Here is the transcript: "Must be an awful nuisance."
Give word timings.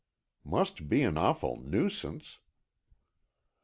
"Must 0.43 0.89
be 0.89 1.03
an 1.03 1.15
awful 1.15 1.57
nuisance." 1.57 2.39